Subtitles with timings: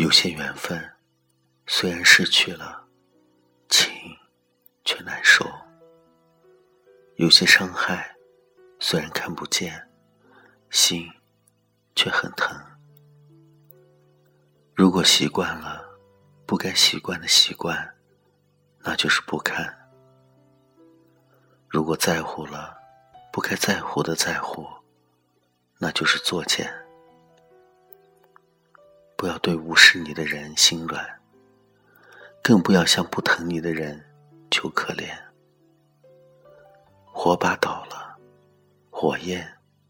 [0.00, 0.82] 有些缘分，
[1.66, 2.88] 虽然失去了，
[3.68, 3.92] 情
[4.82, 5.44] 却难收；
[7.16, 8.16] 有些伤害，
[8.78, 9.90] 虽然看不见，
[10.70, 11.06] 心
[11.94, 12.58] 却很疼。
[14.74, 15.84] 如果习惯了
[16.46, 17.94] 不该习惯的习惯，
[18.78, 19.66] 那就是不堪；
[21.68, 22.74] 如果在乎了
[23.30, 24.66] 不该在乎的在乎，
[25.76, 26.79] 那就是作践。
[29.20, 31.06] 不要对无视你的人心软，
[32.42, 34.02] 更不要向不疼你的人
[34.50, 35.10] 求可怜。
[37.04, 38.16] 火把倒了，
[38.88, 39.46] 火焰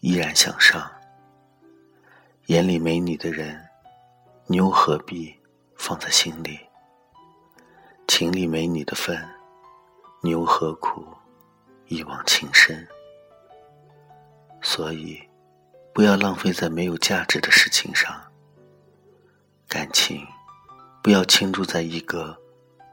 [0.00, 0.90] 依然向上。
[2.46, 3.64] 眼里没你的人，
[4.46, 5.32] 你又何必
[5.76, 6.58] 放在心里？
[8.08, 9.16] 情里没你的份，
[10.20, 11.06] 你又何苦
[11.86, 12.88] 一往情深？
[14.60, 15.22] 所以，
[15.92, 18.20] 不要浪费在没有价值的事情上。
[19.72, 20.22] 感情，
[21.02, 22.38] 不要倾注在一个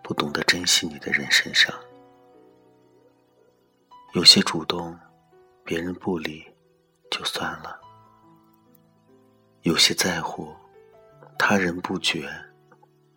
[0.01, 1.75] 不懂得珍惜你的人身上。
[4.13, 4.97] 有些主动，
[5.65, 6.41] 别人不理
[7.11, 7.77] 就算了；
[9.63, 10.55] 有些在乎，
[11.37, 12.31] 他人不觉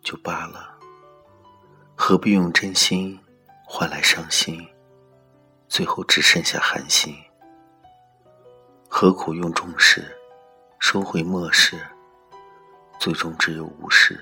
[0.01, 0.77] 就罢了。
[1.95, 3.17] 何必用真心
[3.65, 4.67] 换来伤心，
[5.69, 7.15] 最后只剩下寒心？
[8.89, 10.03] 何苦用重视
[10.79, 11.79] 收回漠视？
[13.03, 14.17] 最终只有无视。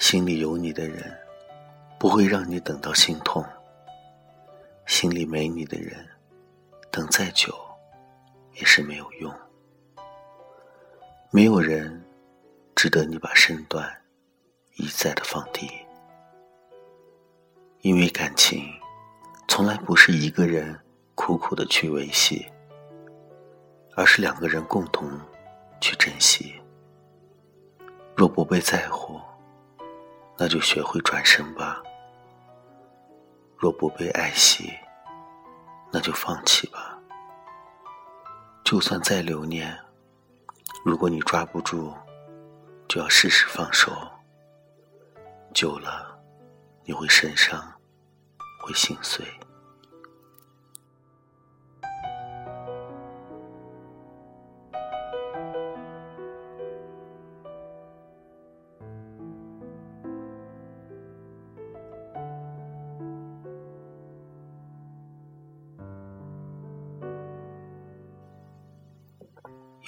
[0.00, 1.16] 心里有你的人，
[1.96, 3.40] 不会让你等到心痛；
[4.84, 6.04] 心里没你的人，
[6.90, 7.54] 等再久
[8.54, 9.32] 也是没有用。
[11.30, 12.04] 没有人
[12.74, 13.88] 值得你把身段
[14.74, 15.70] 一再的放低，
[17.82, 18.68] 因为感情
[19.46, 20.76] 从来不是一个人
[21.14, 22.44] 苦苦的去维系，
[23.94, 25.08] 而是两个人共同
[25.80, 26.60] 去珍惜。
[28.18, 29.20] 若不被在乎，
[30.36, 31.80] 那就学会转身吧；
[33.56, 34.72] 若不被爱惜，
[35.92, 36.98] 那就放弃吧。
[38.64, 39.72] 就算再留念，
[40.84, 41.94] 如果你抓不住，
[42.88, 43.92] 就要适时放手。
[45.54, 46.18] 久了，
[46.82, 47.72] 你会身伤，
[48.60, 49.24] 会心碎。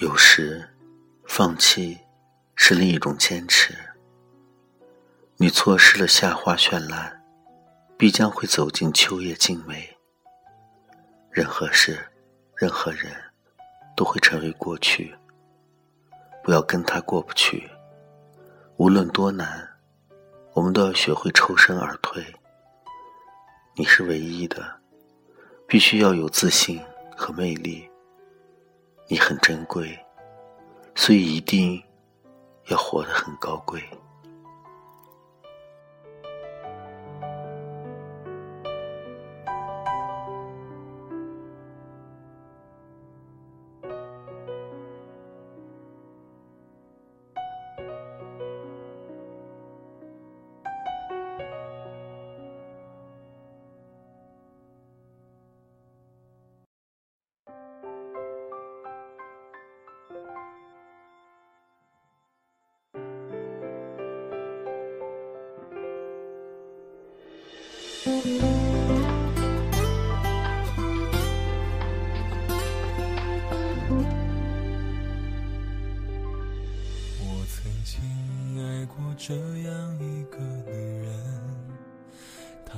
[0.01, 0.67] 有时，
[1.27, 1.95] 放弃
[2.55, 3.77] 是另一种坚持。
[5.37, 7.23] 你错失了夏花绚烂，
[7.99, 9.95] 必将会走进秋叶静美。
[11.29, 11.99] 任何事，
[12.55, 13.13] 任何人，
[13.95, 15.15] 都会成为过去。
[16.43, 17.69] 不要跟他过不去。
[18.77, 19.69] 无论多难，
[20.53, 22.25] 我们都要学会抽身而退。
[23.75, 24.79] 你是唯一的，
[25.67, 26.81] 必须要有自信
[27.15, 27.87] 和魅力。
[29.11, 29.99] 你很珍贵，
[30.95, 31.83] 所以一定
[32.67, 33.83] 要活得很高贵。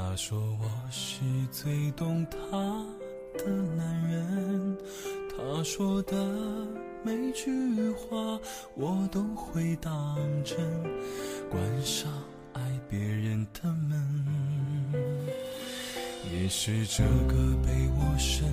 [0.06, 2.86] 他说我是最懂他
[3.38, 4.78] 的男人，
[5.30, 6.14] 他说的
[7.04, 7.50] 每句
[7.92, 8.38] 话
[8.76, 10.58] 我都会当真，
[11.50, 12.12] 关上
[12.52, 14.94] 爱别人的门。
[16.34, 17.36] 也是这个
[17.66, 18.46] 被我深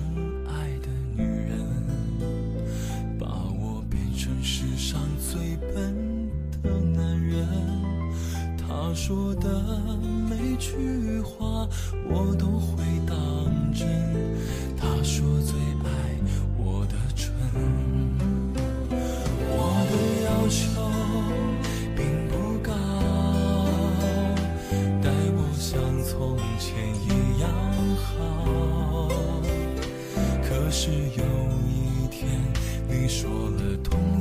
[8.91, 9.47] 他说的
[10.29, 11.65] 每句话
[12.09, 13.15] 我都会当
[13.73, 13.87] 真。
[14.75, 15.87] 他说最爱
[16.57, 17.31] 我的唇，
[19.47, 19.57] 我
[19.87, 19.93] 的
[20.25, 20.59] 要求
[21.95, 22.73] 并不高，
[25.01, 27.47] 待我像从前一样
[27.95, 29.07] 好。
[30.43, 31.23] 可是有
[31.65, 32.27] 一天，
[32.89, 34.20] 你说了同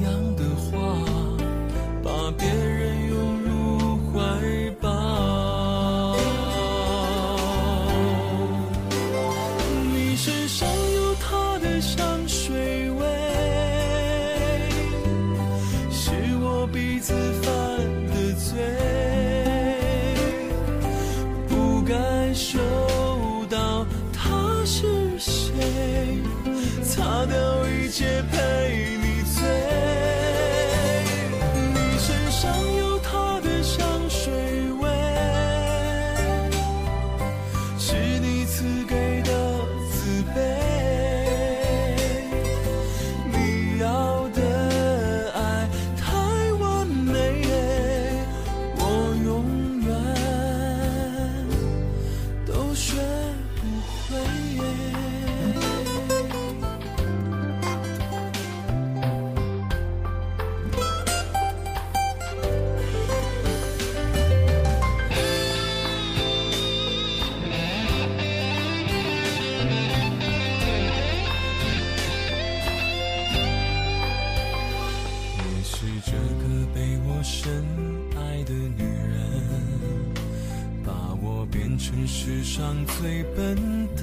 [82.52, 83.55] 上最笨
[83.94, 84.02] 的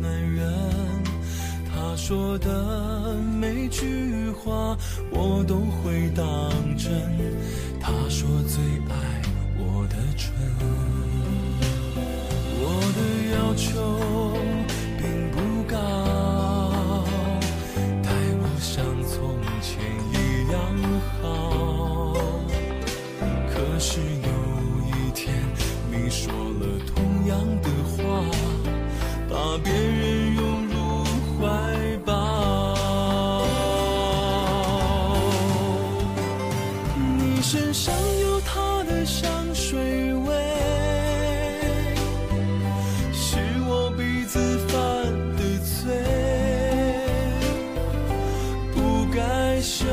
[0.00, 0.52] 男人。
[1.72, 4.76] 他说的每句话
[5.12, 6.26] 我都会当
[6.76, 6.90] 真。
[7.80, 8.60] 他说最
[8.90, 9.22] 爱
[9.56, 10.34] 我的唇，
[12.58, 12.62] 我
[12.96, 12.98] 的
[13.36, 13.70] 要求
[14.98, 15.36] 并不
[15.70, 15.76] 高，
[18.02, 18.10] 待
[18.42, 19.14] 我像从
[19.62, 19.70] 前
[20.10, 20.14] 一
[20.50, 20.58] 样
[21.22, 21.22] 好。
[23.48, 24.33] 可是有
[37.46, 39.78] 身上有她的香水
[40.14, 40.34] 味，
[43.12, 43.36] 是
[43.68, 44.74] 我鼻子犯
[45.36, 45.94] 的罪。
[48.72, 49.84] 不该嗅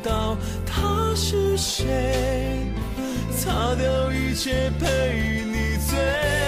[0.00, 2.64] 到他是谁，
[3.36, 6.39] 擦掉一切陪你醉。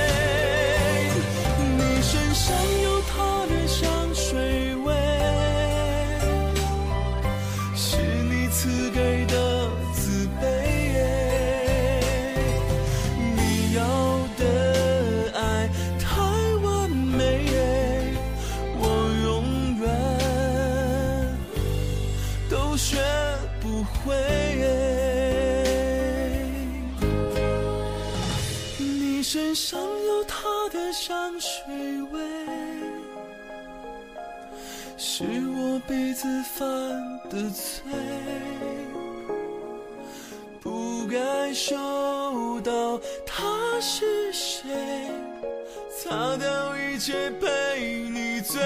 [35.14, 36.64] 是我鼻子犯
[37.28, 37.82] 的罪。
[40.58, 44.70] 不该嗅到他是谁，
[46.02, 48.62] 擦掉一切陪你醉。